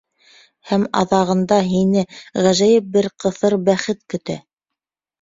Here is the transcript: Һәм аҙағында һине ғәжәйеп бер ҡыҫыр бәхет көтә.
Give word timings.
Һәм 0.71 0.85
аҙағында 1.01 1.59
һине 1.69 2.05
ғәжәйеп 2.49 2.91
бер 2.99 3.13
ҡыҫыр 3.27 3.61
бәхет 3.71 4.05
көтә. 4.17 4.43